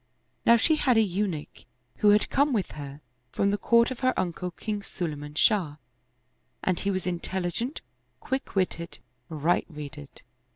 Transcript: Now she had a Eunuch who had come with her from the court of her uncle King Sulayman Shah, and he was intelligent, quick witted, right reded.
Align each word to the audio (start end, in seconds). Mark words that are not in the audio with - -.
Now 0.47 0.57
she 0.57 0.77
had 0.77 0.97
a 0.97 1.01
Eunuch 1.03 1.65
who 1.97 2.09
had 2.09 2.31
come 2.31 2.53
with 2.53 2.71
her 2.71 3.01
from 3.31 3.51
the 3.51 3.57
court 3.59 3.91
of 3.91 3.99
her 3.99 4.17
uncle 4.19 4.49
King 4.49 4.81
Sulayman 4.81 5.35
Shah, 5.37 5.75
and 6.63 6.79
he 6.79 6.89
was 6.89 7.05
intelligent, 7.05 7.81
quick 8.19 8.55
witted, 8.55 8.97
right 9.29 9.67
reded. 9.69 10.23